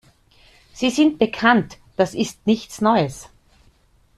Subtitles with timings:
[0.73, 3.29] Sie sind bekannt, das ist nichts Neues.